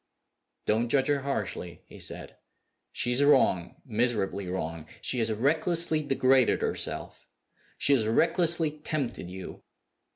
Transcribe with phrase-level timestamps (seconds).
[0.65, 2.35] "Don't judge her harshly," he said.
[2.91, 4.87] "She is wrong, miserably wrong.
[4.99, 7.27] She has recklessly degraded herself;
[7.77, 9.61] she has recklessly tempted you.